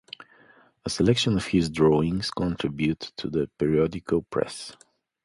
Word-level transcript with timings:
A 0.83 0.89
selection 0.89 1.37
of 1.37 1.45
his 1.45 1.69
drawings 1.69 2.31
contributed 2.31 3.15
to 3.17 3.29
the 3.29 3.47
periodical 3.59 4.23
press. 4.23 4.75